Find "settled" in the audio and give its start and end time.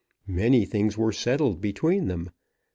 1.11-1.61